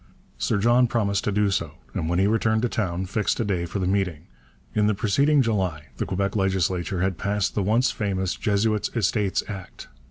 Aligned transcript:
Sir 0.39 0.57
John 0.57 0.87
promised 0.87 1.25
to 1.25 1.31
do 1.31 1.51
so, 1.51 1.75
and 1.93 2.09
when 2.09 2.17
he 2.17 2.25
returned 2.25 2.63
to 2.63 2.67
town 2.69 3.05
fixed 3.05 3.39
a 3.39 3.45
day 3.45 3.67
for 3.67 3.77
the 3.77 3.85
meeting. 3.85 4.25
In 4.73 4.87
the 4.87 4.95
preceding 4.95 5.43
July 5.43 5.89
the 5.97 6.07
Quebec 6.07 6.35
legislature 6.35 7.01
had 7.03 7.19
passed 7.19 7.53
the 7.53 7.61
once 7.61 7.91
famous 7.91 8.35
Jesuits' 8.35 8.89
Estates 8.95 9.43
Act. 9.47 9.89